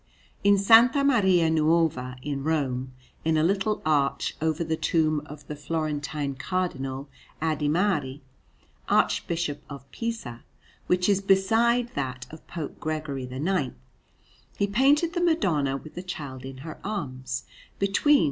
In 0.43 0.55
S. 0.55 0.67
Maria 0.95 1.47
Nuova 1.51 2.15
in 2.23 2.43
Rome, 2.43 2.91
in 3.23 3.37
a 3.37 3.43
little 3.43 3.83
arch 3.85 4.35
over 4.41 4.63
the 4.63 4.75
tomb 4.75 5.19
of 5.27 5.45
the 5.45 5.55
Florentine 5.55 6.33
Cardinal 6.33 7.07
Adimari, 7.39 8.21
Archbishop 8.89 9.61
of 9.69 9.85
Pisa, 9.91 10.43
which 10.87 11.07
is 11.07 11.21
beside 11.21 11.93
that 11.93 12.25
of 12.31 12.47
Pope 12.47 12.79
Gregory 12.79 13.25
IX, 13.31 13.75
he 14.57 14.65
painted 14.65 15.13
the 15.13 15.21
Madonna 15.21 15.77
with 15.77 15.93
the 15.93 16.01
Child 16.01 16.45
in 16.45 16.57
her 16.65 16.79
arms, 16.83 17.43
between 17.77 18.19
S. 18.19 18.19